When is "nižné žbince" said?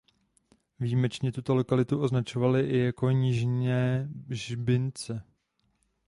3.11-5.23